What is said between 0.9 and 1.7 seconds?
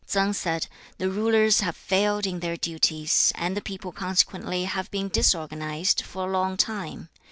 'The rulers